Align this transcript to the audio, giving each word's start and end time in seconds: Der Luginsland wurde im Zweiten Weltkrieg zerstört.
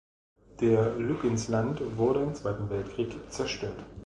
Der 0.61 0.95
Luginsland 0.95 1.79
wurde 1.95 2.23
im 2.23 2.33
Zweiten 2.33 2.71
Weltkrieg 2.71 3.13
zerstört. 3.31 3.85